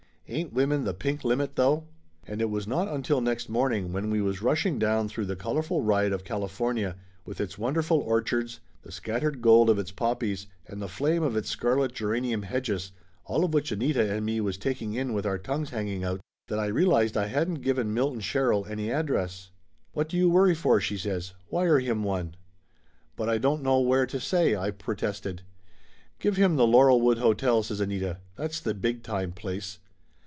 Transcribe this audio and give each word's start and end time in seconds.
Ain't 0.33 0.53
women 0.53 0.85
the 0.85 0.93
pink 0.93 1.25
limit, 1.25 1.57
though? 1.57 1.87
And 2.25 2.39
it 2.41 2.49
was 2.49 2.65
not 2.65 2.87
until 2.87 3.19
next 3.19 3.49
morning 3.49 3.91
when 3.91 4.09
we 4.09 4.21
was 4.21 4.41
rushing 4.41 4.79
down 4.79 5.09
through 5.09 5.25
the 5.25 5.35
colorful 5.35 5.81
riot 5.81 6.13
of 6.13 6.23
California, 6.23 6.95
with 7.25 7.41
its 7.41 7.57
wonderful 7.57 7.99
orchards, 7.99 8.61
the 8.81 8.93
scattered 8.93 9.41
gold 9.41 9.69
of 9.69 9.77
its 9.77 9.91
poppies, 9.91 10.47
and 10.65 10.81
the 10.81 10.87
flame 10.87 11.21
of 11.21 11.35
its 11.35 11.49
scarlet 11.49 11.91
geranium 11.93 12.43
hedges, 12.43 12.93
all 13.25 13.43
of 13.43 13.53
which 13.53 13.73
Anita 13.73 14.09
and 14.09 14.25
me 14.25 14.39
was 14.39 14.57
taking 14.57 14.93
in 14.93 15.11
with 15.11 15.25
our 15.25 15.37
tongues 15.37 15.71
hanging 15.71 16.05
out, 16.05 16.21
that 16.47 16.59
I 16.59 16.67
realized 16.67 17.17
I 17.17 17.27
hadn't 17.27 17.55
given 17.55 17.93
Milton 17.93 18.21
Sherrill 18.21 18.65
any 18.69 18.89
address. 18.89 19.49
Laughter 19.93 19.95
Limited 19.95 19.97
73 19.97 19.99
"What 19.99 20.09
do 20.09 20.17
you 20.17 20.29
worry 20.29 20.55
for?" 20.55 20.79
she 20.79 20.97
says. 20.97 21.33
"Wire 21.49 21.79
him 21.81 22.05
one." 22.05 22.35
"But 23.17 23.27
I 23.27 23.37
don't 23.37 23.63
know 23.63 23.81
where 23.81 24.05
to 24.05 24.19
say," 24.21 24.55
I 24.55 24.71
protested. 24.71 25.41
"Give 26.19 26.37
him 26.37 26.55
the 26.55 26.65
Laurelwood 26.65 27.17
Hotel," 27.17 27.63
says 27.63 27.81
Anita. 27.81 28.19
"That's 28.37 28.61
the 28.61 28.73
big 28.73 29.03
time 29.03 29.33
place." 29.33 29.79